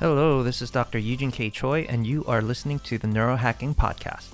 [0.00, 0.96] Hello, this is Dr.
[0.96, 1.50] Eugene K.
[1.50, 4.28] Choi, and you are listening to the Neurohacking Podcast.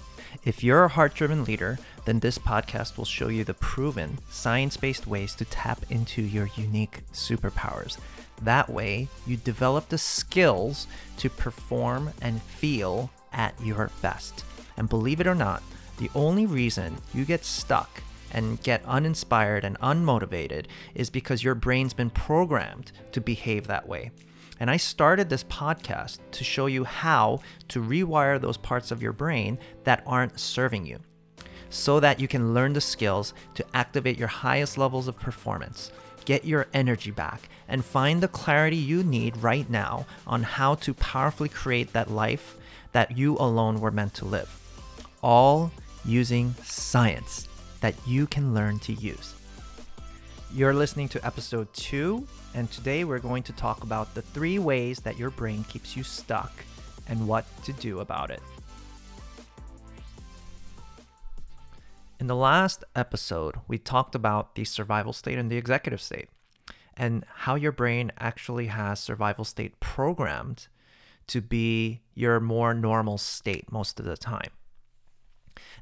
[0.45, 4.77] If you're a heart driven leader, then this podcast will show you the proven, science
[4.77, 7.99] based ways to tap into your unique superpowers.
[8.43, 14.45] That way, you develop the skills to perform and feel at your best.
[14.77, 15.65] And believe it or not,
[15.99, 21.93] the only reason you get stuck and get uninspired and unmotivated is because your brain's
[21.93, 24.13] been programmed to behave that way.
[24.59, 29.13] And I started this podcast to show you how to rewire those parts of your
[29.13, 31.01] brain that aren't serving you
[31.69, 35.91] so that you can learn the skills to activate your highest levels of performance,
[36.25, 40.95] get your energy back, and find the clarity you need right now on how to
[40.95, 42.57] powerfully create that life
[42.93, 44.49] that you alone were meant to live.
[45.23, 45.71] All
[46.05, 47.49] using science
[47.81, 49.35] that you can learn to use.
[50.55, 55.01] You're listening to episode two, and today we're going to talk about the three ways
[55.01, 56.53] that your brain keeps you stuck
[57.09, 58.41] and what to do about it.
[62.21, 66.29] In the last episode, we talked about the survival state and the executive state,
[66.97, 70.69] and how your brain actually has survival state programmed
[71.27, 74.51] to be your more normal state most of the time.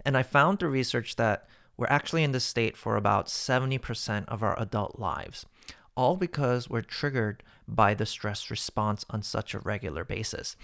[0.05, 1.47] And I found through research that
[1.77, 5.47] we're actually in this state for about 70% of our adult lives,
[5.97, 10.57] all because we're triggered by the stress response on such a regular basis.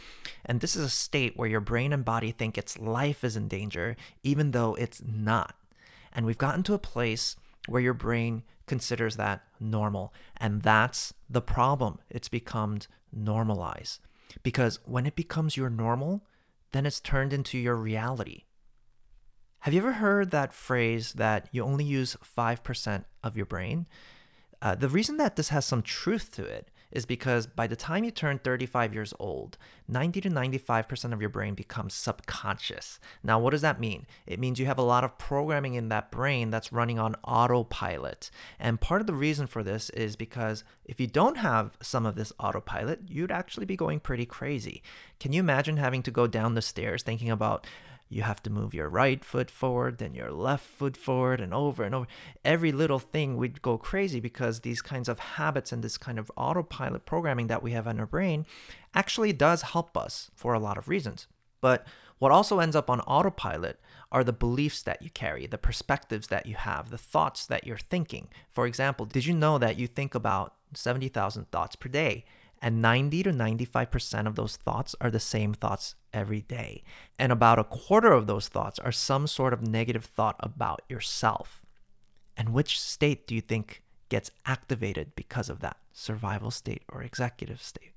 [0.44, 3.48] And this is a state where your brain and body think its life is in
[3.48, 5.54] danger, even though it's not.
[6.12, 7.36] And we've gotten to a place
[7.68, 10.12] where your brain considers that normal.
[10.36, 11.98] And that's the problem.
[12.10, 12.78] It's become
[13.12, 14.00] normalized.
[14.42, 16.22] Because when it becomes your normal,
[16.72, 18.44] then it's turned into your reality.
[19.64, 23.86] Have you ever heard that phrase that you only use 5% of your brain?
[24.62, 28.02] Uh, the reason that this has some truth to it is because by the time
[28.02, 32.98] you turn 35 years old, 90 to 95% of your brain becomes subconscious.
[33.22, 34.06] Now, what does that mean?
[34.26, 38.30] It means you have a lot of programming in that brain that's running on autopilot.
[38.58, 42.16] And part of the reason for this is because if you don't have some of
[42.16, 44.82] this autopilot, you'd actually be going pretty crazy.
[45.20, 47.66] Can you imagine having to go down the stairs thinking about,
[48.10, 51.84] you have to move your right foot forward, then your left foot forward, and over
[51.84, 52.06] and over.
[52.44, 56.30] Every little thing we'd go crazy because these kinds of habits and this kind of
[56.36, 58.46] autopilot programming that we have in our brain
[58.94, 61.28] actually does help us for a lot of reasons.
[61.60, 61.86] But
[62.18, 63.78] what also ends up on autopilot
[64.10, 67.78] are the beliefs that you carry, the perspectives that you have, the thoughts that you're
[67.78, 68.26] thinking.
[68.50, 72.24] For example, did you know that you think about 70,000 thoughts per day?
[72.62, 76.82] And 90 to 95% of those thoughts are the same thoughts every day.
[77.18, 81.64] And about a quarter of those thoughts are some sort of negative thought about yourself.
[82.36, 85.78] And which state do you think gets activated because of that?
[85.92, 87.89] Survival state or executive state?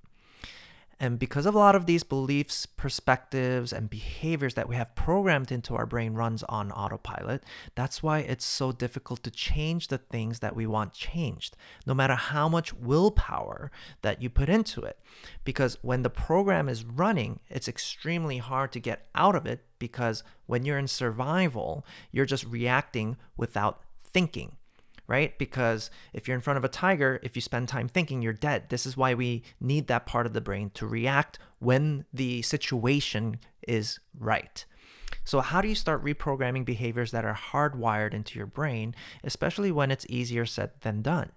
[1.04, 5.52] And because of a lot of these beliefs, perspectives, and behaviors that we have programmed
[5.52, 7.44] into our brain runs on autopilot,
[7.76, 12.16] that's why it's so difficult to change the things that we want changed, no matter
[12.16, 13.70] how much willpower
[14.02, 14.98] that you put into it.
[15.44, 20.24] Because when the program is running, it's extremely hard to get out of it because
[20.46, 24.56] when you're in survival, you're just reacting without thinking
[25.08, 25.38] right?
[25.38, 28.70] Because if you're in front of a tiger, if you spend time thinking, you're dead.
[28.70, 33.40] This is why we need that part of the brain to react when the situation
[33.68, 34.66] is right.
[35.26, 39.92] So, how do you start reprogramming behaviors that are hardwired into your brain, especially when
[39.92, 41.32] it's easier said than done?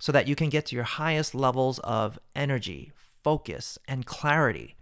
[0.00, 2.92] So that you can get to your highest levels of energy,
[3.24, 4.76] focus, and clarity.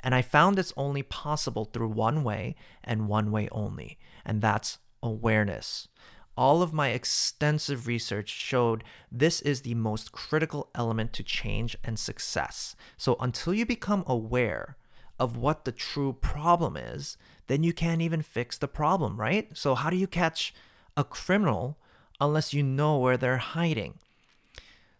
[0.00, 4.78] And I found it's only possible through one way and one way only, and that's
[5.00, 5.86] awareness
[6.38, 11.98] all of my extensive research showed this is the most critical element to change and
[11.98, 12.76] success.
[12.96, 14.76] So until you become aware
[15.18, 17.16] of what the true problem is,
[17.48, 19.50] then you can't even fix the problem, right?
[19.52, 20.54] So, how do you catch
[20.96, 21.76] a criminal
[22.20, 23.98] unless you know where they're hiding?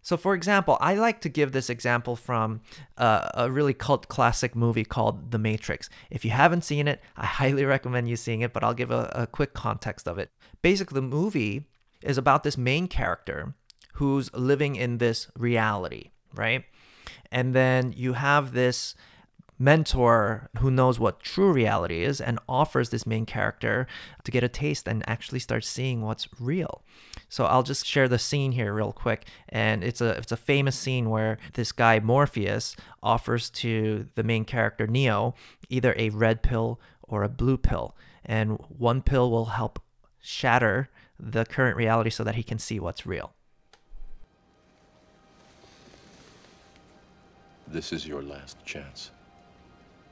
[0.09, 2.63] So, for example, I like to give this example from
[2.97, 5.91] uh, a really cult classic movie called The Matrix.
[6.09, 9.13] If you haven't seen it, I highly recommend you seeing it, but I'll give a,
[9.15, 10.31] a quick context of it.
[10.63, 11.67] Basically, the movie
[12.03, 13.53] is about this main character
[13.97, 16.65] who's living in this reality, right?
[17.31, 18.95] And then you have this
[19.59, 23.87] mentor who knows what true reality is and offers this main character
[24.23, 26.83] to get a taste and actually start seeing what's real.
[27.29, 30.77] So I'll just share the scene here real quick and it's a it's a famous
[30.77, 35.35] scene where this guy Morpheus offers to the main character Neo
[35.69, 39.81] either a red pill or a blue pill and one pill will help
[40.21, 40.89] shatter
[41.19, 43.33] the current reality so that he can see what's real.
[47.67, 49.11] This is your last chance.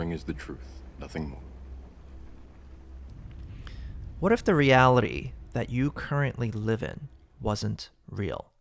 [0.00, 1.40] Is the truth, nothing more.
[4.20, 7.08] What if the reality that you currently live in
[7.40, 8.52] wasn't real?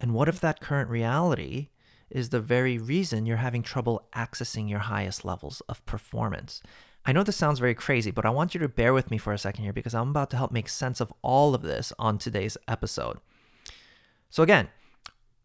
[0.00, 1.68] And what if that current reality
[2.08, 6.62] is the very reason you're having trouble accessing your highest levels of performance?
[7.06, 9.32] I know this sounds very crazy, but I want you to bear with me for
[9.32, 12.18] a second here because I'm about to help make sense of all of this on
[12.18, 13.18] today's episode.
[14.28, 14.68] So, again,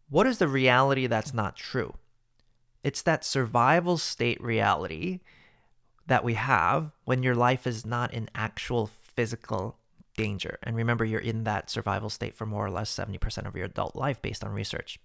[0.08, 1.94] what is the reality that's not true?
[2.82, 5.20] It's that survival state reality
[6.06, 9.76] that we have when your life is not in actual physical
[10.16, 10.58] danger.
[10.62, 13.96] And remember, you're in that survival state for more or less 70% of your adult
[13.96, 14.98] life based on research.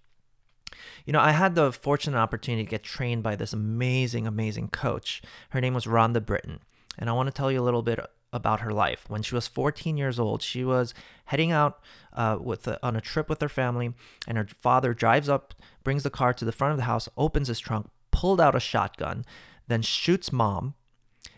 [1.04, 5.22] You know, I had the fortunate opportunity to get trained by this amazing, amazing coach.
[5.50, 6.60] Her name was Rhonda Britten.
[6.98, 7.98] And I want to tell you a little bit
[8.32, 9.04] about her life.
[9.08, 10.94] When she was 14 years old, she was
[11.26, 11.80] heading out
[12.12, 13.92] uh, with a, on a trip with her family,
[14.26, 17.48] and her father drives up, brings the car to the front of the house, opens
[17.48, 19.24] his trunk, pulled out a shotgun,
[19.68, 20.74] then shoots mom,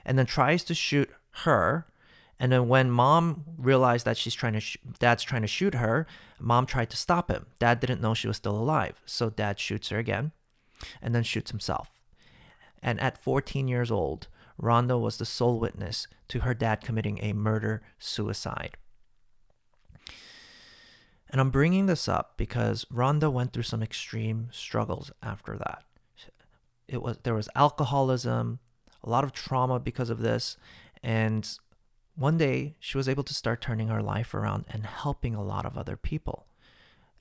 [0.04, 1.86] and then tries to shoot her
[2.38, 6.06] and then when mom realized that she's trying to sh- dad's trying to shoot her,
[6.40, 7.46] mom tried to stop him.
[7.58, 9.00] Dad didn't know she was still alive.
[9.06, 10.32] So dad shoots her again
[11.00, 12.00] and then shoots himself.
[12.82, 14.28] And at 14 years old,
[14.60, 18.76] Rhonda was the sole witness to her dad committing a murder suicide.
[21.30, 25.84] And I'm bringing this up because Rhonda went through some extreme struggles after that.
[26.86, 28.60] It was there was alcoholism,
[29.02, 30.56] a lot of trauma because of this,
[31.02, 31.58] and
[32.16, 35.66] one day, she was able to start turning her life around and helping a lot
[35.66, 36.46] of other people.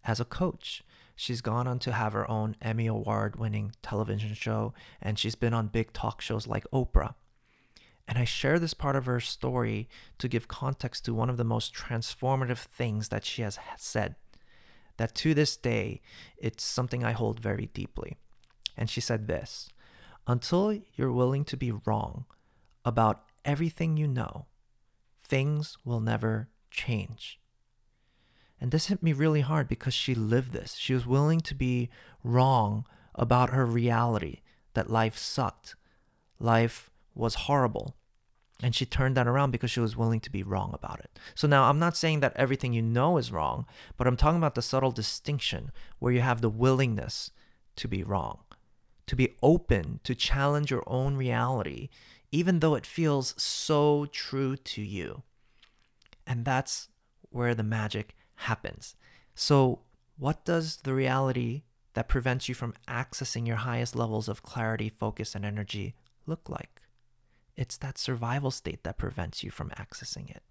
[0.06, 0.83] As a coach,
[1.15, 5.53] she's gone on to have her own Emmy Award winning television show, and she's been
[5.53, 7.15] on big talk shows like Oprah.
[8.07, 11.44] And I share this part of her story to give context to one of the
[11.44, 14.15] most transformative things that she has said.
[14.97, 16.01] That to this day,
[16.38, 18.17] it's something I hold very deeply.
[18.77, 19.69] And she said this
[20.27, 22.25] Until you're willing to be wrong
[22.85, 24.47] about everything you know,
[25.23, 27.39] things will never change.
[28.59, 30.75] And this hit me really hard because she lived this.
[30.75, 31.89] She was willing to be
[32.23, 32.85] wrong
[33.15, 34.41] about her reality
[34.73, 35.75] that life sucked,
[36.39, 37.95] life was horrible.
[38.62, 41.19] And she turned that around because she was willing to be wrong about it.
[41.36, 43.65] So now I'm not saying that everything you know is wrong,
[43.98, 47.31] but I'm talking about the subtle distinction where you have the willingness
[47.75, 48.39] to be wrong,
[49.07, 51.89] to be open to challenge your own reality
[52.33, 55.21] even though it feels so true to you.
[56.25, 56.89] And that's
[57.30, 58.95] where the magic happens.
[59.36, 59.81] So,
[60.18, 61.62] what does the reality
[61.94, 65.94] that prevents you from accessing your highest levels of clarity, focus, and energy
[66.25, 66.81] look like?
[67.55, 70.43] It's that survival state that prevents you from accessing it.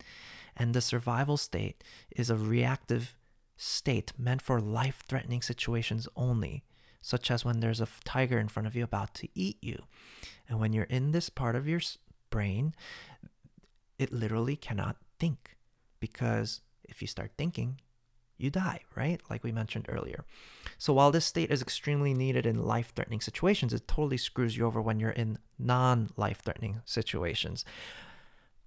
[0.57, 3.17] And the survival state is a reactive
[3.57, 6.65] state meant for life threatening situations only
[7.03, 9.85] such as when there's a tiger in front of you about to eat you.
[10.49, 11.81] And when you're in this part of your
[12.31, 12.75] brain,
[13.99, 15.57] it literally cannot think
[16.01, 17.81] because if you start thinking,
[18.43, 19.21] you die, right?
[19.31, 20.25] Like we mentioned earlier.
[20.79, 24.67] So while this state is extremely needed in life threatening situations, it totally screws you
[24.67, 27.65] over when you're in non life threatening situations.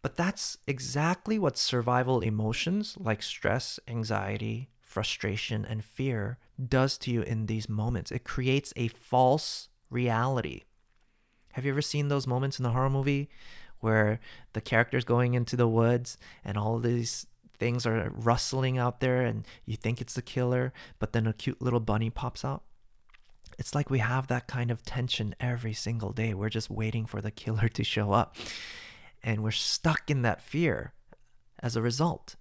[0.02, 7.22] But that's exactly what survival emotions like stress, anxiety, frustration, and fear does to you
[7.22, 8.12] in these moments.
[8.12, 10.62] It creates a false reality.
[11.54, 13.30] Have you ever seen those moments in a horror movie
[13.80, 14.20] where
[14.54, 19.46] the character's going into the woods and all these things are rustling out there and
[19.66, 22.64] you think it's the killer, but then a cute little bunny pops out?
[23.58, 26.34] It's like we have that kind of tension every single day.
[26.34, 28.36] We're just waiting for the killer to show up.
[29.24, 30.94] And we're stuck in that fear
[31.60, 32.36] as a result.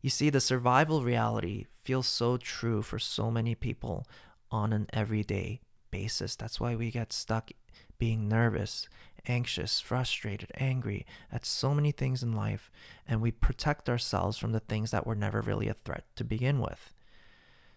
[0.00, 4.06] You see, the survival reality feels so true for so many people
[4.50, 6.36] on an everyday basis.
[6.36, 7.50] That's why we get stuck
[7.98, 8.88] being nervous,
[9.26, 12.70] anxious, frustrated, angry at so many things in life,
[13.06, 16.60] and we protect ourselves from the things that were never really a threat to begin
[16.60, 16.92] with.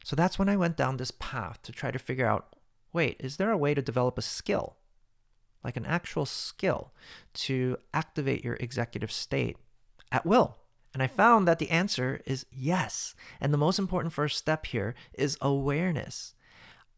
[0.04, 2.56] So that's when I went down this path to try to figure out
[2.94, 4.78] wait, is there a way to develop a skill,
[5.64, 6.92] like an actual skill,
[7.34, 9.58] to activate your executive state
[10.12, 10.58] at will?
[10.94, 13.14] And I found that the answer is yes.
[13.40, 16.34] And the most important first step here is awareness.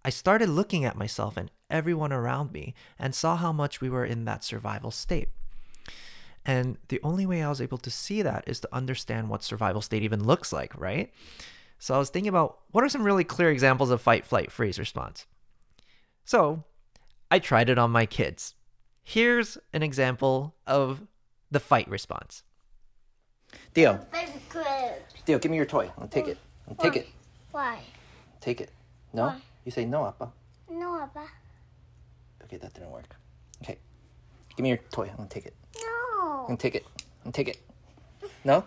[0.03, 4.05] I started looking at myself and everyone around me and saw how much we were
[4.05, 5.29] in that survival state.
[6.45, 9.81] And the only way I was able to see that is to understand what survival
[9.81, 11.13] state even looks like, right?
[11.77, 14.79] So I was thinking about what are some really clear examples of fight, flight, freeze
[14.79, 15.25] response.
[16.25, 16.63] So
[17.29, 18.55] I tried it on my kids.
[19.03, 21.01] Here's an example of
[21.51, 22.43] the fight response.
[23.73, 23.99] Theo,
[25.25, 25.91] Theo, give me your toy.
[25.97, 26.37] I'll take it.
[26.67, 27.09] I'll take it.
[27.51, 27.79] Why?
[28.39, 28.71] Take it.
[29.13, 29.27] No?
[29.27, 29.41] Why?
[29.65, 30.31] You say no, Appa.
[30.69, 31.27] No, Papa.
[32.43, 33.15] Okay, that didn't work.
[33.63, 33.77] Okay.
[34.55, 35.09] Give me your toy.
[35.09, 35.55] I'm gonna take it.
[35.75, 36.41] No.
[36.41, 36.85] I'm gonna take it.
[36.97, 37.57] I'm gonna take it.
[38.43, 38.63] No?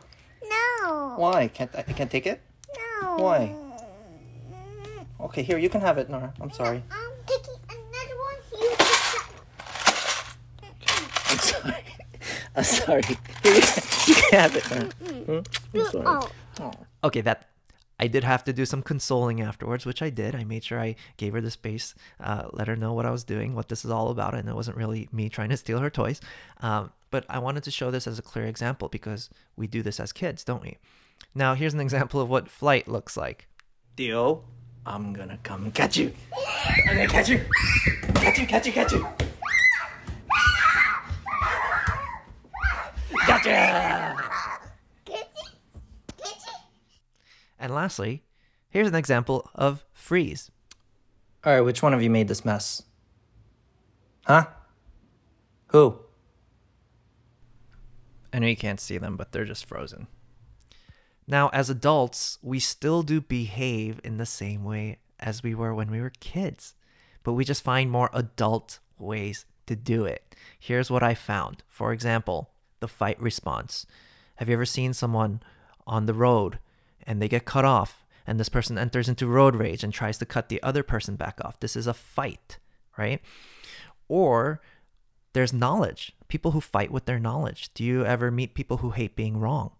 [0.48, 1.14] No.
[1.16, 1.48] Why?
[1.48, 2.40] Can't I, I can't take it?
[3.02, 3.16] No.
[3.16, 3.54] Why?
[5.20, 6.34] Okay, here, you can have it, Nora.
[6.40, 6.82] I'm sorry.
[6.90, 8.34] I'm taking another one.
[8.60, 10.34] You take that.
[11.30, 11.84] I'm sorry.
[12.56, 13.02] I'm sorry.
[13.44, 14.84] You can, you can have it, Nora.
[15.24, 15.40] Hmm?
[15.74, 16.06] I'm sorry.
[16.60, 16.72] Oh.
[17.04, 17.48] Okay, that
[18.02, 20.34] I did have to do some consoling afterwards, which I did.
[20.34, 23.22] I made sure I gave her the space, uh, let her know what I was
[23.22, 25.88] doing, what this is all about, and it wasn't really me trying to steal her
[25.88, 26.20] toys.
[26.62, 30.00] Um, but I wanted to show this as a clear example because we do this
[30.00, 30.78] as kids, don't we?
[31.32, 33.46] Now, here's an example of what flight looks like.
[33.96, 34.42] Theo,
[34.84, 36.12] I'm gonna come catch you.
[36.88, 37.44] I'm gonna catch you.
[38.16, 39.06] Catch you, catch you, catch you.
[43.28, 44.31] Gotcha!
[47.62, 48.24] And lastly,
[48.68, 50.50] here's an example of freeze.
[51.44, 52.82] All right, which one of you made this mess?
[54.26, 54.46] Huh?
[55.68, 56.00] Who?
[58.32, 60.08] I know you can't see them, but they're just frozen.
[61.28, 65.88] Now, as adults, we still do behave in the same way as we were when
[65.88, 66.74] we were kids,
[67.22, 70.34] but we just find more adult ways to do it.
[70.58, 71.62] Here's what I found.
[71.68, 72.50] For example,
[72.80, 73.86] the fight response.
[74.36, 75.40] Have you ever seen someone
[75.86, 76.58] on the road
[77.06, 80.26] and they get cut off and this person enters into road rage and tries to
[80.26, 81.60] cut the other person back off?
[81.60, 82.58] This is a fight,
[82.96, 83.20] right?
[84.08, 84.60] Or
[85.32, 86.12] there's knowledge.
[86.28, 87.72] People who fight with their knowledge.
[87.74, 89.72] Do you ever meet people who hate being wrong?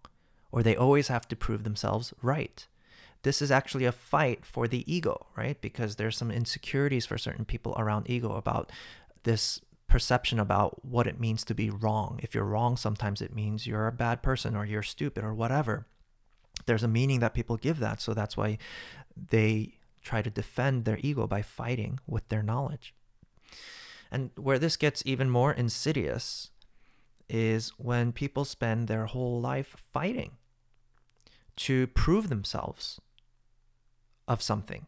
[0.51, 2.67] Or they always have to prove themselves right?
[3.23, 5.59] This is actually a fight for the ego, right?
[5.61, 8.71] Because there's some insecurities for certain people around ego about
[9.23, 12.19] this perception about what it means to be wrong.
[12.21, 15.85] If you're wrong, sometimes it means you're a bad person or you're stupid or whatever.
[16.65, 18.01] There's a meaning that people give that.
[18.01, 18.57] So that's why
[19.15, 22.93] they try to defend their ego by fighting with their knowledge.
[24.11, 26.51] And where this gets even more insidious
[27.29, 30.31] is when people spend their whole life fighting
[31.55, 32.99] to prove themselves
[34.27, 34.85] of something.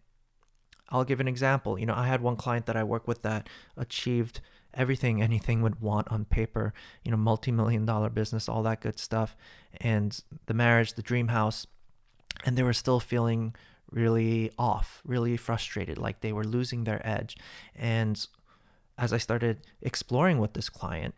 [0.90, 1.80] I'll give an example.
[1.80, 4.42] You know, I had one client that I work with that achieved
[4.76, 9.36] everything anything would want on paper, you know, multi-million dollar business, all that good stuff,
[9.80, 11.66] and the marriage, the dream house,
[12.46, 13.56] and they were still feeling
[13.90, 17.38] really off, really frustrated, like they were losing their edge.
[17.76, 18.26] And
[18.98, 21.16] as I started exploring with this client,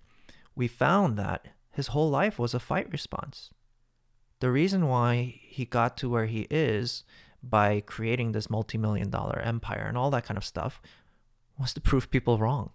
[0.55, 3.51] we found that his whole life was a fight response.
[4.39, 7.03] The reason why he got to where he is
[7.41, 10.81] by creating this multi million dollar empire and all that kind of stuff
[11.57, 12.71] was to prove people wrong.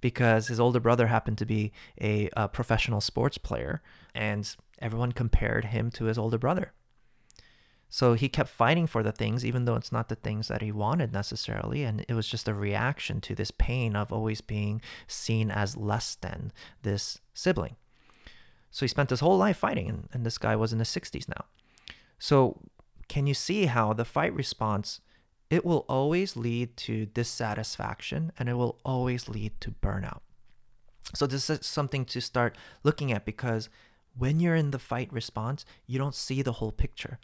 [0.00, 3.82] Because his older brother happened to be a, a professional sports player,
[4.14, 6.72] and everyone compared him to his older brother.
[7.92, 10.70] So he kept fighting for the things, even though it's not the things that he
[10.70, 11.82] wanted necessarily.
[11.82, 16.14] And it was just a reaction to this pain of always being seen as less
[16.14, 16.52] than
[16.82, 17.74] this sibling.
[18.70, 21.28] So he spent his whole life fighting, and, and this guy was in his 60s
[21.28, 21.44] now.
[22.20, 22.60] So
[23.08, 25.00] can you see how the fight response
[25.50, 30.20] it will always lead to dissatisfaction and it will always lead to burnout.
[31.14, 33.68] So this is something to start looking at because
[34.16, 37.18] when you're in the fight response, you don't see the whole picture.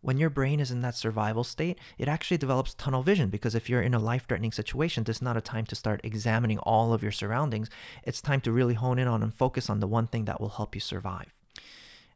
[0.00, 3.68] When your brain is in that survival state, it actually develops tunnel vision because if
[3.68, 6.92] you're in a life threatening situation, this is not a time to start examining all
[6.92, 7.68] of your surroundings.
[8.04, 10.50] It's time to really hone in on and focus on the one thing that will
[10.50, 11.34] help you survive.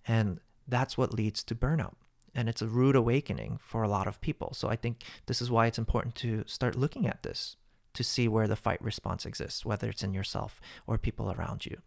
[0.07, 1.95] And that's what leads to burnout.
[2.41, 4.55] And it's a rude awakening for a lot of people.
[4.55, 7.57] So I think this is why it's important to start looking at this
[7.93, 11.83] to see where the fight response exists, whether it's in yourself or people around you.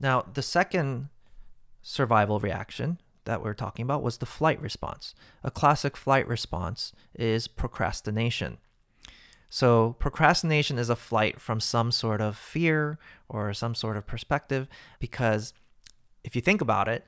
[0.00, 1.10] Now, the second
[1.82, 5.14] survival reaction that we're talking about was the flight response.
[5.44, 8.58] A classic flight response is procrastination.
[9.48, 12.98] So, procrastination is a flight from some sort of fear
[13.28, 14.66] or some sort of perspective
[14.98, 15.54] because
[16.24, 17.06] if you think about it,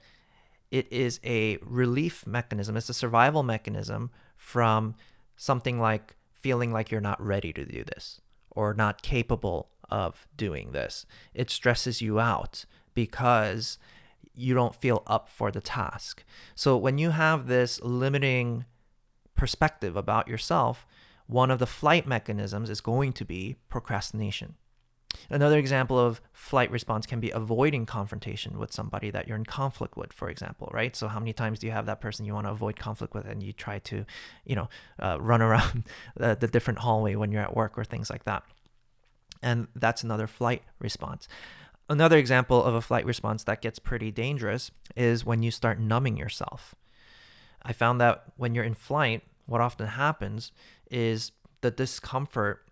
[0.71, 4.95] it is a relief mechanism, it's a survival mechanism from
[5.37, 8.21] something like feeling like you're not ready to do this
[8.51, 11.07] or not capable of doing this.
[11.35, 13.79] It stresses you out because
[14.35, 16.25] you don't feel up for the task.
[16.55, 18.65] So when you have this limiting
[19.35, 20.87] perspective about yourself,
[21.27, 24.55] one of the flight mechanisms is going to be procrastination.
[25.31, 29.97] Another example of flight response can be avoiding confrontation with somebody that you're in conflict
[29.97, 30.95] with, for example, right?
[30.97, 33.27] So, how many times do you have that person you want to avoid conflict with
[33.27, 34.05] and you try to,
[34.45, 35.85] you know, uh, run around
[36.17, 38.43] the, the different hallway when you're at work or things like that?
[39.43, 41.29] And that's another flight response.
[41.89, 46.17] Another example of a flight response that gets pretty dangerous is when you start numbing
[46.17, 46.75] yourself.
[47.63, 50.53] I found that when you're in flight, what often happens
[50.91, 52.68] is the discomfort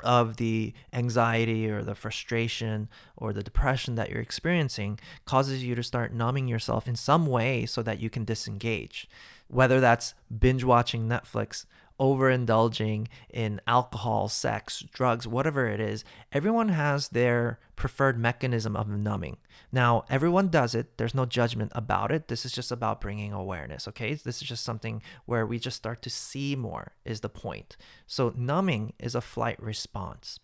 [0.00, 5.82] of the anxiety or the frustration or the depression that you're experiencing causes you to
[5.82, 9.08] start numbing yourself in some way so that you can disengage.
[9.48, 11.66] Whether that's binge watching Netflix
[12.02, 19.36] overindulging in alcohol, sex, drugs, whatever it is, everyone has their preferred mechanism of numbing.
[19.70, 20.98] Now, everyone does it.
[20.98, 22.26] There's no judgment about it.
[22.26, 24.14] This is just about bringing awareness, okay?
[24.14, 27.76] This is just something where we just start to see more, is the point.
[28.04, 30.40] So, numbing is a flight response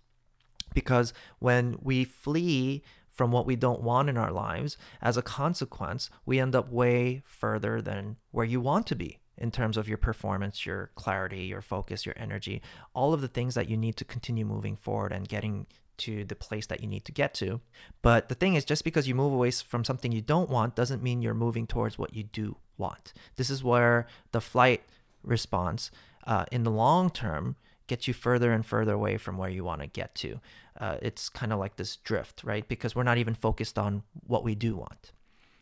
[0.72, 6.08] because when we flee from what we don't want in our lives, as a consequence,
[6.24, 9.98] we end up way further than where you want to be in terms of your
[9.98, 12.60] performance, your clarity, your focus, your energy,
[12.94, 15.66] all of the things that you need to continue moving forward and getting
[15.98, 17.60] to the place that you need to get to.
[18.02, 21.02] But the thing is, just because you move away from something you don't want doesn't
[21.02, 23.12] mean you're moving towards what you do want.
[23.36, 24.82] This is where the flight
[25.22, 25.90] response
[26.26, 27.56] uh, in the long term
[27.88, 30.40] gets you further and further away from where you want to get to.
[30.78, 32.68] Uh, it's kind of like this drift, right?
[32.68, 35.12] Because we're not even focused on what we do want.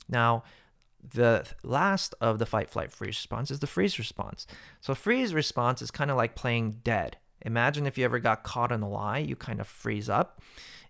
[0.09, 0.45] Now,
[1.12, 4.46] the last of the fight, flight, freeze response is the freeze response.
[4.80, 7.16] So, freeze response is kind of like playing dead.
[7.42, 10.40] Imagine if you ever got caught in a lie, you kind of freeze up.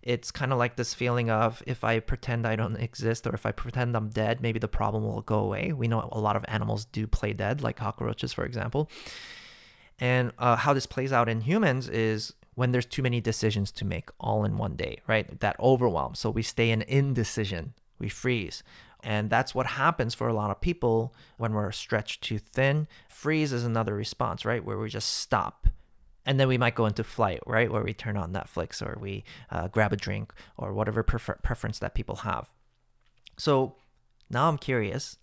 [0.01, 3.45] It's kind of like this feeling of if I pretend I don't exist or if
[3.45, 5.73] I pretend I'm dead, maybe the problem will go away.
[5.73, 8.89] We know a lot of animals do play dead, like cockroaches, for example.
[9.99, 13.85] And uh, how this plays out in humans is when there's too many decisions to
[13.85, 15.39] make all in one day, right?
[15.41, 16.15] That overwhelm.
[16.15, 18.63] So we stay in indecision, we freeze.
[19.07, 22.89] And that's what happens for a lot of people when we're stretched too thin.
[23.07, 24.61] Freeze is another response, right?
[24.61, 25.65] Where we just stop.
[26.25, 27.71] And then we might go into flight, right?
[27.71, 31.79] Where we turn on Netflix or we uh, grab a drink or whatever prefer- preference
[31.79, 32.49] that people have.
[33.37, 33.75] So
[34.29, 35.17] now I'm curious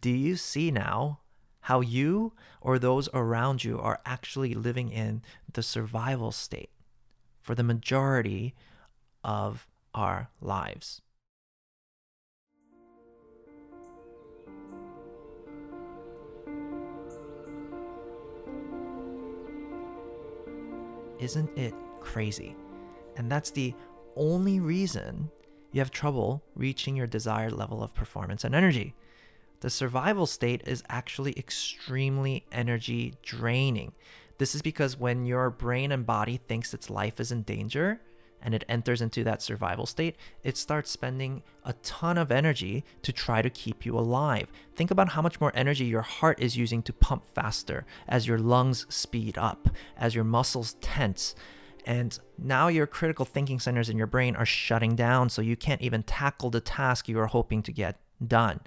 [0.00, 1.20] do you see now
[1.60, 6.70] how you or those around you are actually living in the survival state
[7.40, 8.56] for the majority
[9.22, 11.02] of our lives?
[21.22, 22.56] Isn't it crazy?
[23.16, 23.74] And that's the
[24.16, 25.30] only reason
[25.70, 28.96] you have trouble reaching your desired level of performance and energy.
[29.60, 33.92] The survival state is actually extremely energy draining.
[34.38, 38.00] This is because when your brain and body thinks its life is in danger,
[38.42, 43.12] and it enters into that survival state, it starts spending a ton of energy to
[43.12, 44.48] try to keep you alive.
[44.74, 48.38] Think about how much more energy your heart is using to pump faster as your
[48.38, 51.34] lungs speed up, as your muscles tense.
[51.84, 55.82] And now your critical thinking centers in your brain are shutting down, so you can't
[55.82, 58.60] even tackle the task you are hoping to get done.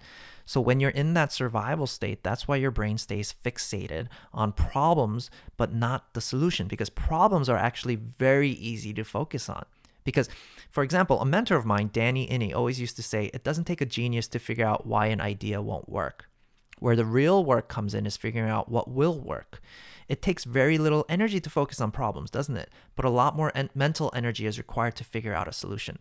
[0.46, 5.32] So, when you're in that survival state, that's why your brain stays fixated on problems,
[5.58, 9.66] but not the solution, because problems are actually very easy to focus on.
[10.04, 10.30] Because,
[10.70, 13.82] for example, a mentor of mine, Danny Iny, always used to say, it doesn't take
[13.82, 16.30] a genius to figure out why an idea won't work.
[16.78, 19.62] Where the real work comes in is figuring out what will work.
[20.08, 22.70] It takes very little energy to focus on problems, doesn't it?
[22.96, 25.98] But a lot more en- mental energy is required to figure out a solution.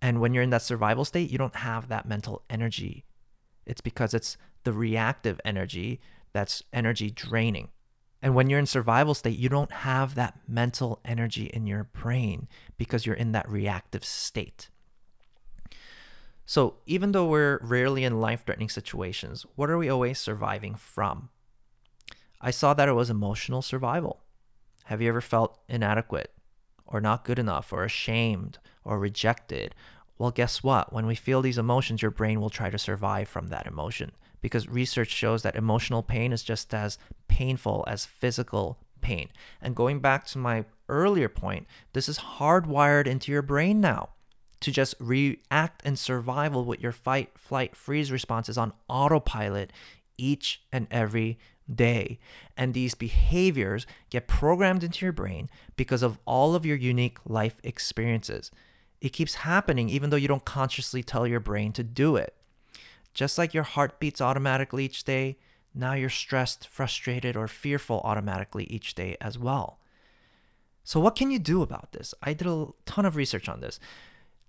[0.00, 3.04] And when you're in that survival state, you don't have that mental energy
[3.66, 6.00] it's because it's the reactive energy
[6.32, 7.68] that's energy draining.
[8.22, 12.48] And when you're in survival state, you don't have that mental energy in your brain
[12.78, 14.68] because you're in that reactive state.
[16.44, 21.30] So, even though we're rarely in life threatening situations, what are we always surviving from?
[22.40, 24.20] I saw that it was emotional survival.
[24.84, 26.32] Have you ever felt inadequate
[26.86, 29.74] or not good enough or ashamed or rejected
[30.18, 30.92] well, guess what?
[30.92, 34.68] When we feel these emotions, your brain will try to survive from that emotion because
[34.68, 36.98] research shows that emotional pain is just as
[37.28, 39.28] painful as physical pain.
[39.60, 44.10] And going back to my earlier point, this is hardwired into your brain now
[44.60, 49.72] to just react and survival with your fight, flight, freeze responses on autopilot
[50.16, 51.38] each and every
[51.72, 52.18] day.
[52.56, 57.60] And these behaviors get programmed into your brain because of all of your unique life
[57.62, 58.50] experiences.
[59.00, 62.34] It keeps happening even though you don't consciously tell your brain to do it.
[63.14, 65.38] Just like your heart beats automatically each day,
[65.78, 69.78] Now you're stressed, frustrated, or fearful automatically each day as well.
[70.84, 72.14] So, what can you do about this?
[72.22, 73.78] I did a ton of research on this.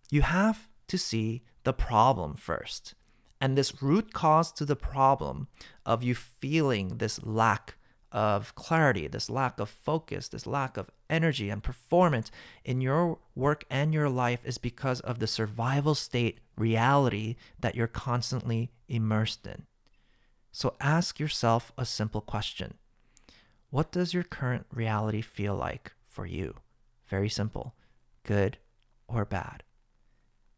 [0.10, 2.94] You have to see the problem first.
[3.42, 5.48] And this root cause to the problem
[5.86, 7.77] of you feeling this lack
[8.18, 12.32] of clarity, this lack of focus, this lack of energy and performance
[12.66, 17.86] in your work and your life is because of the survival state reality that you're
[17.86, 19.68] constantly immersed in.
[20.52, 22.74] So ask yourself a simple question
[23.70, 26.56] What does your current reality feel like for you?
[27.06, 27.76] Very simple
[28.24, 28.58] good
[29.08, 29.62] or bad.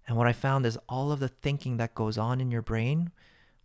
[0.07, 3.11] And what I found is all of the thinking that goes on in your brain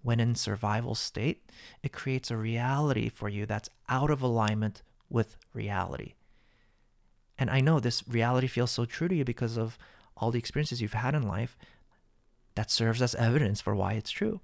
[0.04, 1.50] when in survival state,
[1.82, 6.12] it creates a reality for you that's out of alignment with reality.
[7.38, 9.78] And I know this reality feels so true to you because of
[10.16, 11.56] all the experiences you've had in life
[12.54, 14.40] that serves as evidence for why it's true.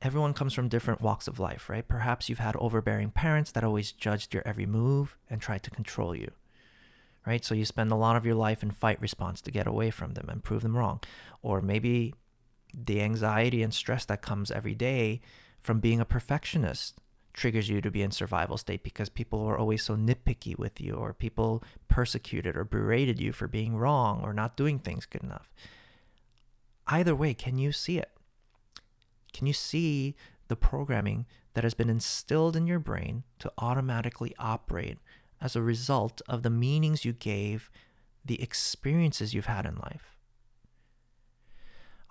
[0.00, 1.86] Everyone comes from different walks of life, right?
[1.86, 6.16] Perhaps you've had overbearing parents that always judged your every move and tried to control
[6.16, 6.30] you,
[7.26, 7.44] right?
[7.44, 10.14] So you spend a lot of your life in fight response to get away from
[10.14, 11.00] them and prove them wrong.
[11.42, 12.14] Or maybe
[12.72, 15.20] the anxiety and stress that comes every day
[15.62, 16.98] from being a perfectionist
[17.32, 20.94] triggers you to be in survival state because people are always so nitpicky with you
[20.94, 25.50] or people persecuted or berated you for being wrong or not doing things good enough.
[26.86, 28.10] Either way, can you see it?
[29.32, 30.14] Can you see
[30.48, 34.98] the programming that has been instilled in your brain to automatically operate
[35.40, 37.70] as a result of the meanings you gave
[38.24, 40.16] the experiences you've had in life?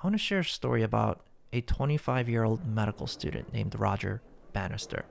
[0.02, 1.22] I want to share a story about
[1.54, 4.20] a 25 year old medical student named Roger
[4.52, 5.06] Bannister.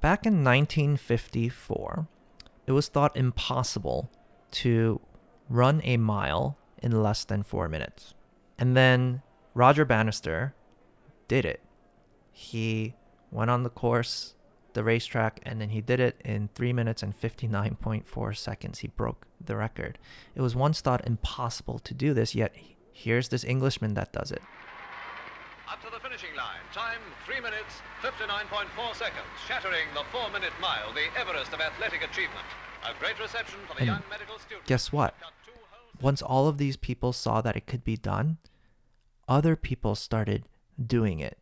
[0.00, 2.08] Back in 1954,
[2.66, 4.10] it was thought impossible
[4.52, 5.00] to
[5.50, 8.14] run a mile in less than four minutes.
[8.58, 9.20] And then
[9.52, 10.54] Roger Bannister
[11.28, 11.60] did it.
[12.32, 12.94] He
[13.30, 14.36] went on the course,
[14.72, 18.78] the racetrack, and then he did it in 3 minutes and 59.4 seconds.
[18.78, 19.98] He broke the record.
[20.34, 22.54] It was once thought impossible to do this, yet
[22.92, 24.42] here's this Englishman that does it.
[25.70, 26.60] Up to the finishing line.
[26.72, 32.46] Time 3 minutes 59.4 seconds, shattering the 4 minute mile, the Everest of athletic achievement.
[32.84, 34.66] A great reception for the And young medical student.
[34.66, 35.14] Guess what?
[36.00, 38.38] Once all of these people saw that it could be done,
[39.26, 40.44] other people started
[40.84, 41.38] doing it.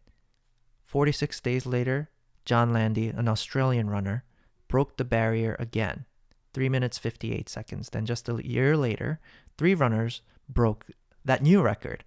[0.84, 2.08] 46 days later,
[2.44, 4.24] John Landy, an Australian runner,
[4.68, 6.06] broke the barrier again.
[6.54, 7.90] 3 minutes 58 seconds.
[7.90, 9.20] Then just a year later,
[9.58, 10.86] three runners broke
[11.24, 12.04] that new record.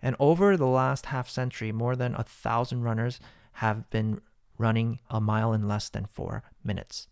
[0.00, 3.20] And over the last half century, more than a thousand runners
[3.54, 4.20] have been
[4.58, 7.08] running a mile in less than four minutes.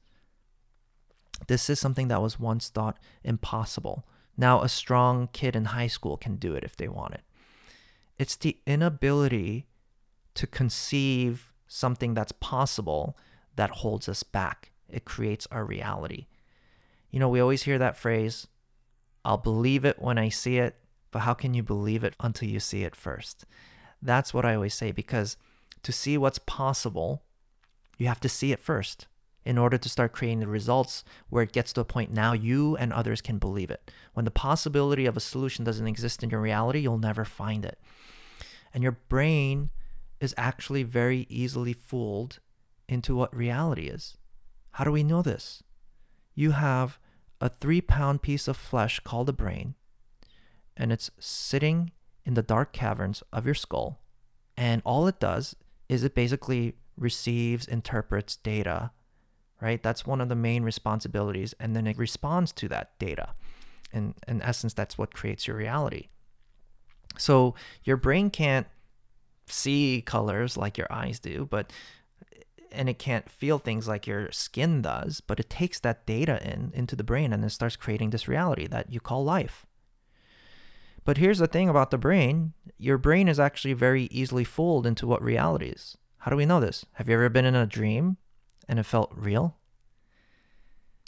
[1.48, 4.06] This is something that was once thought impossible.
[4.36, 7.22] Now, a strong kid in high school can do it if they want it.
[8.18, 9.66] It's the inability
[10.34, 13.16] to conceive something that's possible
[13.56, 14.71] that holds us back.
[14.92, 16.26] It creates our reality.
[17.10, 18.46] You know, we always hear that phrase,
[19.24, 20.76] I'll believe it when I see it,
[21.10, 23.44] but how can you believe it until you see it first?
[24.00, 25.36] That's what I always say because
[25.82, 27.22] to see what's possible,
[27.98, 29.06] you have to see it first
[29.44, 32.76] in order to start creating the results where it gets to a point now you
[32.76, 33.90] and others can believe it.
[34.14, 37.78] When the possibility of a solution doesn't exist in your reality, you'll never find it.
[38.72, 39.70] And your brain
[40.20, 42.38] is actually very easily fooled
[42.88, 44.16] into what reality is.
[44.72, 45.62] How do we know this?
[46.34, 46.98] You have
[47.40, 49.74] a three pound piece of flesh called a brain,
[50.76, 51.92] and it's sitting
[52.24, 54.00] in the dark caverns of your skull.
[54.56, 55.56] And all it does
[55.88, 58.92] is it basically receives, interprets data,
[59.60, 59.82] right?
[59.82, 61.54] That's one of the main responsibilities.
[61.58, 63.34] And then it responds to that data.
[63.92, 66.08] And in essence, that's what creates your reality.
[67.18, 67.54] So
[67.84, 68.66] your brain can't
[69.46, 71.72] see colors like your eyes do, but
[72.72, 76.72] and it can't feel things like your skin does, but it takes that data in
[76.74, 79.66] into the brain and it starts creating this reality that you call life.
[81.04, 85.06] But here's the thing about the brain, your brain is actually very easily fooled into
[85.06, 85.96] what reality is.
[86.18, 86.84] How do we know this?
[86.92, 88.18] Have you ever been in a dream
[88.68, 89.56] and it felt real?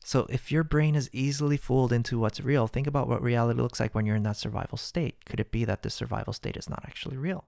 [0.02, 3.80] So if your brain is easily fooled into what's real, think about what reality looks
[3.80, 5.24] like when you're in that survival state.
[5.24, 7.46] Could it be that the survival state is not actually real?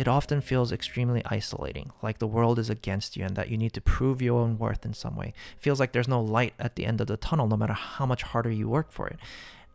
[0.00, 3.74] It often feels extremely isolating, like the world is against you and that you need
[3.74, 5.34] to prove your own worth in some way.
[5.58, 8.06] It feels like there's no light at the end of the tunnel, no matter how
[8.06, 9.18] much harder you work for it.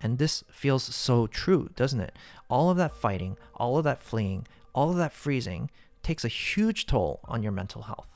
[0.02, 2.16] And this feels so true, doesn't it?
[2.50, 5.70] All of that fighting, all of that fleeing, all of that freezing
[6.02, 8.08] takes a huge toll on your mental health.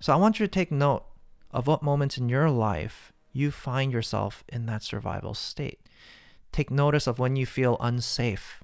[0.00, 1.04] So I want you to take note
[1.50, 5.80] of what moments in your life you find yourself in that survival state.
[6.52, 8.62] Take notice of when you feel unsafe,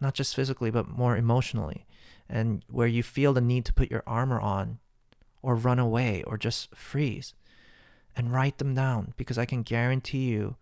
[0.00, 1.86] not just physically, but more emotionally,
[2.28, 4.78] and where you feel the need to put your armor on
[5.42, 7.34] or run away or just freeze.
[8.16, 10.56] And write them down because I can guarantee you,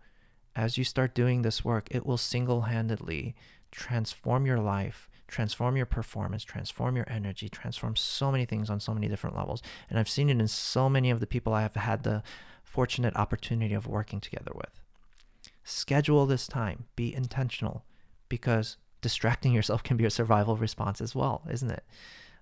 [0.55, 3.35] as you start doing this work, it will single handedly
[3.71, 8.93] transform your life, transform your performance, transform your energy, transform so many things on so
[8.93, 9.61] many different levels.
[9.89, 12.23] And I've seen it in so many of the people I have had the
[12.63, 14.81] fortunate opportunity of working together with.
[15.63, 17.83] Schedule this time, be intentional
[18.29, 21.83] because distracting yourself can be a survival response as well, isn't it?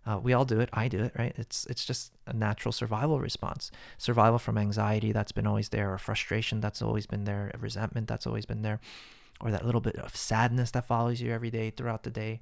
[0.05, 0.69] Uh, we all do it.
[0.71, 1.33] I do it, right?
[1.35, 3.71] It's it's just a natural survival response.
[3.97, 8.27] Survival from anxiety that's been always there, or frustration that's always been there, resentment that's
[8.27, 8.79] always been there,
[9.41, 12.39] or that little bit of sadness that follows you every day throughout the day.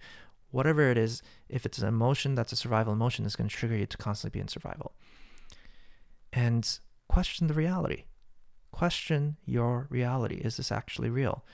[0.51, 3.77] Whatever it is, if it's an emotion that's a survival emotion, it's going to trigger
[3.77, 4.93] you to constantly be in survival.
[6.33, 8.03] And question the reality.
[8.71, 10.35] Question your reality.
[10.35, 11.45] Is this actually real?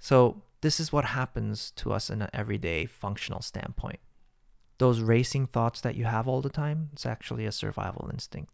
[0.00, 4.00] So this is what happens to us in an everyday functional standpoint
[4.78, 8.50] those racing thoughts that you have all the time, it's actually a survival instinct.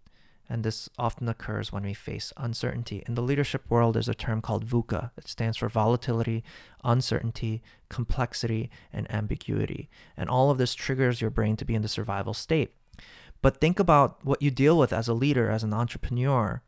[0.49, 3.05] And this often occurs when we face uncertainty.
[3.07, 5.13] In the leadership world, there's a term called VUCA.
[5.17, 6.43] It stands for volatility,
[6.83, 9.89] uncertainty, complexity, and ambiguity.
[10.17, 12.75] And all of this triggers your brain to be in the survival state.
[13.43, 16.63] But think about what you deal with as a leader, as an entrepreneur.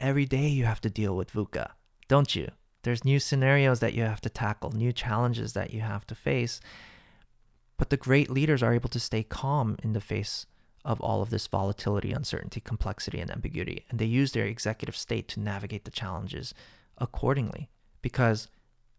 [0.00, 1.72] Every day you have to deal with VUCA,
[2.08, 2.50] don't you?
[2.86, 6.60] There's new scenarios that you have to tackle, new challenges that you have to face.
[7.78, 10.46] But the great leaders are able to stay calm in the face
[10.84, 13.84] of all of this volatility, uncertainty, complexity, and ambiguity.
[13.90, 16.54] And they use their executive state to navigate the challenges
[16.96, 17.70] accordingly
[18.02, 18.46] because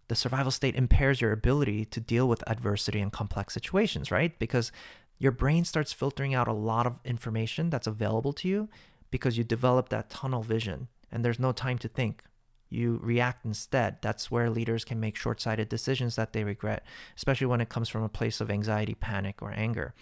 [0.10, 4.38] the survival state impairs your ability to deal with adversity and complex situations, right?
[4.38, 4.70] Because
[5.18, 8.68] your brain starts filtering out a lot of information that's available to you
[9.12, 12.26] because you develop that tunnel vision and there's no time to think
[12.70, 13.98] you react instead.
[14.02, 17.90] That's where leaders can make short sighted decisions that they regret, especially when it comes
[17.90, 19.94] from a place of anxiety, panic, or anger.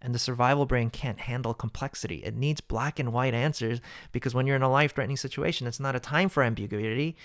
[0.00, 2.16] And the survival brain can't handle complexity.
[2.16, 3.80] It needs black and white answers
[4.12, 7.16] because when you're in a life threatening situation, it's not a time for ambiguity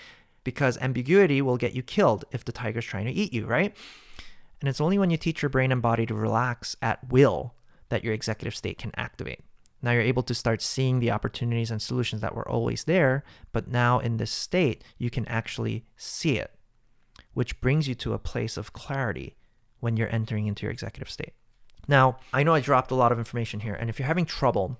[0.44, 3.76] because ambiguity will get you killed if the tiger's trying to eat you, right?
[4.60, 7.54] And it's only when you teach your brain and body to relax at will
[7.90, 9.40] that your executive state can activate.
[9.82, 13.68] Now you're able to start seeing the opportunities and solutions that were always there, but
[13.68, 16.52] now in this state, you can actually see it,
[17.32, 19.36] which brings you to a place of clarity
[19.80, 21.32] when you're entering into your executive state.
[21.88, 24.78] Now, I know I dropped a lot of information here, and if you're having trouble,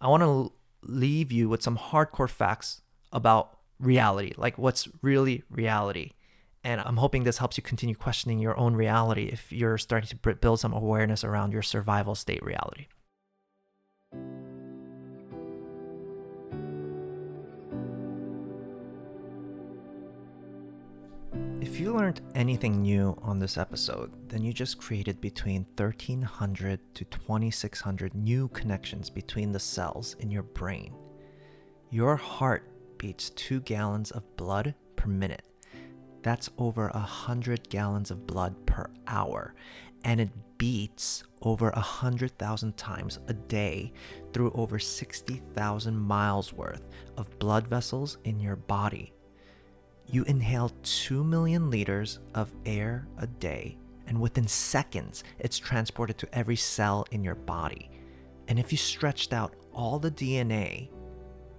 [0.00, 0.52] I want to
[0.82, 6.10] leave you with some hardcore facts about reality, like what's really reality.
[6.62, 10.34] And I'm hoping this helps you continue questioning your own reality if you're starting to
[10.34, 12.86] build some awareness around your survival state reality.
[21.74, 27.04] If you learned anything new on this episode, then you just created between 1300 to
[27.04, 30.94] 2600 new connections between the cells in your brain.
[31.90, 35.42] Your heart beats 2 gallons of blood per minute.
[36.22, 39.56] That's over 100 gallons of blood per hour,
[40.04, 43.92] and it beats over 100,000 times a day
[44.32, 49.13] through over 60,000 miles worth of blood vessels in your body.
[50.06, 56.34] You inhale 2 million liters of air a day, and within seconds, it's transported to
[56.34, 57.90] every cell in your body.
[58.48, 60.90] And if you stretched out all the DNA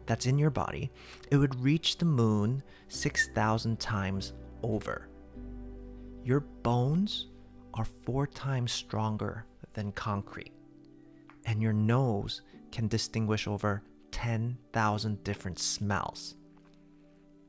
[0.05, 0.91] that's in your body,
[1.31, 5.09] it would reach the moon 6,000 times over.
[6.23, 7.27] Your bones
[7.73, 10.53] are four times stronger than concrete,
[11.45, 16.35] and your nose can distinguish over 10,000 different smells.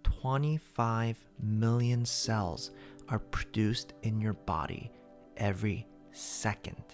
[0.06, 2.70] 25 million cells
[3.08, 4.90] are produced in your body
[5.36, 6.84] every second.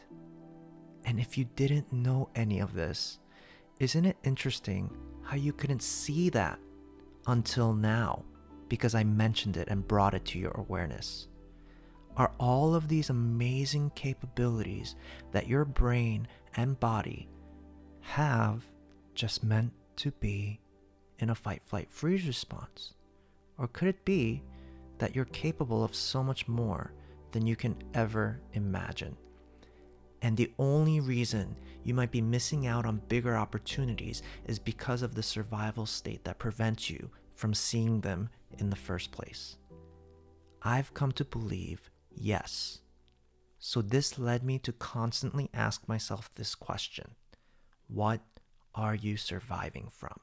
[1.05, 3.19] And if you didn't know any of this,
[3.81, 6.59] isn't it interesting how you couldn't see that
[7.27, 8.25] until now
[8.69, 11.29] because I mentioned it and brought it to your awareness?
[12.17, 14.97] Are all of these amazing capabilities
[15.33, 17.29] that your brain and body
[18.01, 18.65] have
[19.15, 20.61] just meant to be
[21.19, 22.95] in a fight, flight, freeze response?
[23.59, 24.43] Or could it be
[24.99, 26.93] that you're capable of so much more
[27.33, 29.17] than you can ever imagine?
[30.23, 35.15] And the only reason you might be missing out on bigger opportunities is because of
[35.15, 39.57] the survival state that prevents you from seeing them in the first place.
[40.63, 42.81] I've come to believe yes.
[43.59, 47.17] So this led me to constantly ask myself this question
[47.89, 48.21] What
[48.75, 50.21] are you surviving from?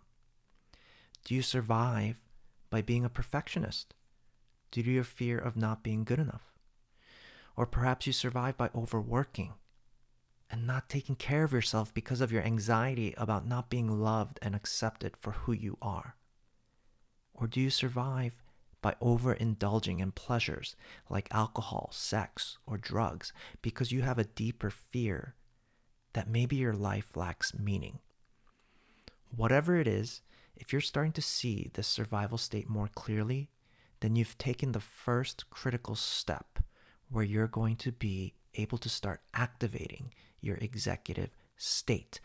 [1.26, 2.29] Do you survive
[2.70, 3.94] by being a perfectionist
[4.72, 6.54] due to your fear of not being good enough?
[7.56, 9.54] Or perhaps you survive by overworking
[10.50, 14.56] and not taking care of yourself because of your anxiety about not being loved and
[14.56, 16.16] accepted for who you are?
[17.34, 18.44] Or do you survive
[18.82, 20.76] by overindulging in pleasures
[21.10, 25.36] like alcohol, sex, or drugs because you have a deeper fear
[26.14, 28.00] that maybe your life lacks meaning?
[29.36, 30.22] Whatever it is,
[30.60, 33.50] if you're starting to see this survival state more clearly,
[34.02, 36.60] then you've taken the first critical step
[37.10, 42.20] where you're going to be able to start activating your executive state.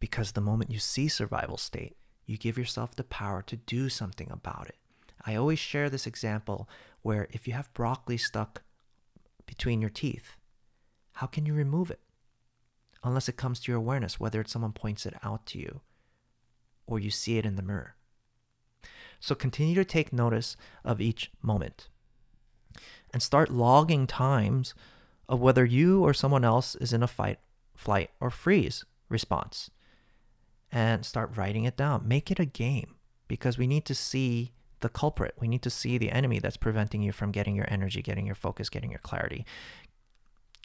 [0.00, 4.30] Because the moment you see survival state, you give yourself the power to do something
[4.30, 4.76] about it.
[5.24, 6.68] I always share this example
[7.02, 8.62] where if you have broccoli stuck
[9.46, 10.36] between your teeth,
[11.12, 12.00] how can you remove it?
[13.04, 15.80] Unless it comes to your awareness, whether it's someone points it out to you
[16.86, 17.94] or you see it in the mirror.
[19.20, 21.88] So continue to take notice of each moment
[23.12, 24.74] and start logging times
[25.28, 27.38] of whether you or someone else is in a fight,
[27.74, 29.70] flight, or freeze response.
[30.70, 32.06] And start writing it down.
[32.06, 32.96] Make it a game
[33.28, 35.34] because we need to see the culprit.
[35.40, 38.34] We need to see the enemy that's preventing you from getting your energy, getting your
[38.34, 39.46] focus, getting your clarity.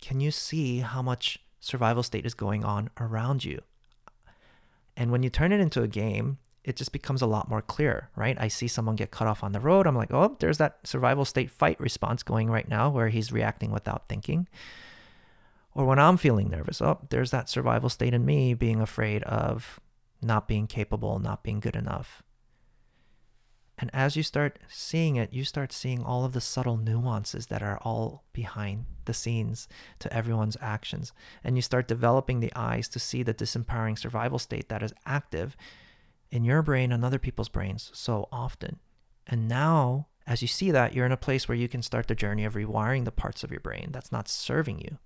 [0.01, 3.61] Can you see how much survival state is going on around you?
[4.97, 8.09] And when you turn it into a game, it just becomes a lot more clear,
[8.15, 8.37] right?
[8.39, 9.87] I see someone get cut off on the road.
[9.87, 13.71] I'm like, oh, there's that survival state fight response going right now where he's reacting
[13.71, 14.47] without thinking.
[15.73, 19.79] Or when I'm feeling nervous, oh, there's that survival state in me being afraid of
[20.21, 22.21] not being capable, not being good enough.
[23.81, 27.63] And as you start seeing it, you start seeing all of the subtle nuances that
[27.63, 29.67] are all behind the scenes
[29.97, 31.11] to everyone's actions.
[31.43, 35.57] And you start developing the eyes to see the disempowering survival state that is active
[36.29, 38.79] in your brain and other people's brains so often.
[39.25, 42.13] And now, as you see that, you're in a place where you can start the
[42.13, 44.99] journey of rewiring the parts of your brain that's not serving you.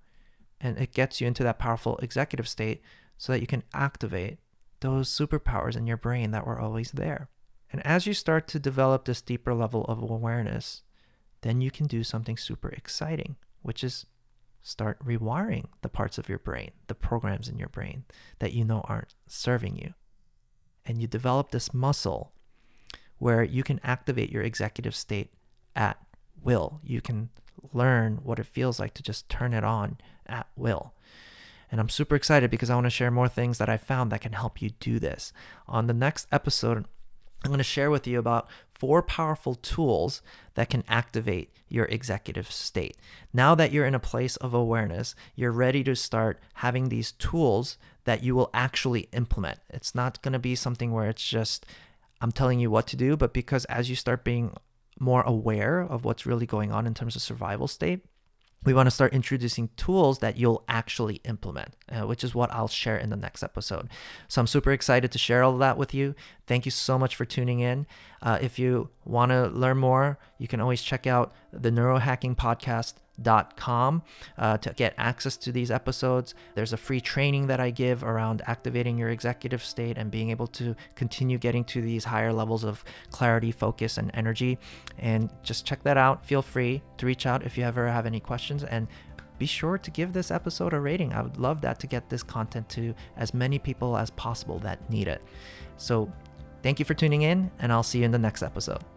[0.60, 2.82] And it gets you into that powerful executive state
[3.18, 4.40] so that you can activate
[4.82, 7.30] those superpowers in your brain that were always there.
[7.72, 10.84] And as you start to develop this deeper level of awareness,
[11.42, 14.06] then you can do something super exciting, which is
[14.62, 18.04] start rewiring the parts of your brain, the programs in your brain
[18.40, 19.94] that you know aren't serving you.
[20.86, 22.32] And you develop this muscle
[23.18, 25.32] where you can activate your executive state
[25.76, 25.98] at
[26.42, 26.80] will.
[26.84, 27.30] You can
[27.74, 30.94] learn what it feels like to just turn it on at will.
[31.72, 34.22] And I'm super excited because I want to share more things that I found that
[34.22, 35.34] can help you do this.
[35.68, 36.86] On the next episode,
[37.44, 40.22] I'm going to share with you about four powerful tools
[40.56, 42.98] that can activate your executive state.
[43.34, 47.78] Now that you're in a place of awareness, you're ready to start having these tools
[48.04, 49.60] that you will actually implement.
[49.70, 51.66] It's not going to be something where it's just,
[52.22, 54.56] I'm telling you what to do, but because as you start being
[55.00, 58.06] more aware of what's really going on in terms of survival state,
[58.66, 62.68] we want to start introducing tools that you'll actually implement, uh, which is what I'll
[62.68, 63.90] share in the next episode.
[64.28, 66.16] So I'm super excited to share all of that with you.
[66.48, 67.86] Thank you so much for tuning in.
[68.22, 72.96] Uh, if you want to learn more, you can always check out the Neurohacking Podcast
[73.56, 74.04] com
[74.38, 76.36] uh, to get access to these episodes.
[76.56, 80.48] There's a free training that I give around activating your executive state and being able
[80.48, 84.58] to continue getting to these higher levels of clarity, focus, and energy.
[84.98, 86.26] And just check that out.
[86.26, 88.64] Feel free to reach out if you ever have any questions.
[88.64, 88.88] And
[89.38, 91.14] be sure to give this episode a rating.
[91.14, 94.90] I would love that to get this content to as many people as possible that
[94.90, 95.22] need it.
[95.78, 96.12] So,
[96.64, 98.95] thank you for tuning in, and I'll see you in the next episode.